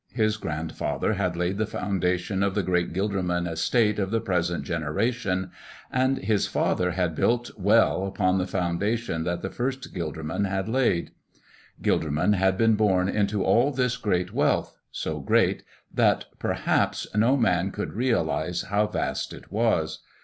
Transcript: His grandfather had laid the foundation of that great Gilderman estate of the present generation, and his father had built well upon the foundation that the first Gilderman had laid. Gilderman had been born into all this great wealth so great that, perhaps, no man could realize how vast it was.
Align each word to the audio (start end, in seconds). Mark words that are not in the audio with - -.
His 0.15 0.35
grandfather 0.37 1.13
had 1.13 1.35
laid 1.37 1.59
the 1.59 1.67
foundation 1.67 2.41
of 2.41 2.55
that 2.55 2.63
great 2.65 2.91
Gilderman 2.91 3.45
estate 3.47 3.99
of 3.99 4.09
the 4.09 4.19
present 4.19 4.63
generation, 4.63 5.51
and 5.91 6.17
his 6.17 6.47
father 6.47 6.93
had 6.93 7.13
built 7.13 7.51
well 7.55 8.07
upon 8.07 8.39
the 8.39 8.47
foundation 8.47 9.25
that 9.25 9.43
the 9.43 9.51
first 9.51 9.93
Gilderman 9.93 10.47
had 10.49 10.67
laid. 10.67 11.11
Gilderman 11.83 12.33
had 12.33 12.57
been 12.57 12.73
born 12.73 13.09
into 13.09 13.43
all 13.43 13.69
this 13.71 13.95
great 13.95 14.33
wealth 14.33 14.75
so 14.89 15.19
great 15.19 15.61
that, 15.93 16.25
perhaps, 16.39 17.05
no 17.13 17.37
man 17.37 17.69
could 17.69 17.93
realize 17.93 18.63
how 18.63 18.87
vast 18.87 19.31
it 19.33 19.51
was. 19.51 19.99